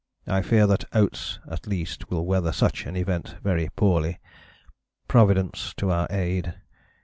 I 0.25 0.41
fear 0.41 0.65
that 0.65 0.85
Oates 0.93 1.37
at 1.47 1.67
least 1.67 2.09
will 2.09 2.25
weather 2.25 2.51
such 2.51 2.87
an 2.87 2.95
event 2.95 3.35
very 3.43 3.69
poorly. 3.75 4.19
Providence 5.07 5.75
to 5.77 5.91
our 5.91 6.07
aid! 6.09 6.55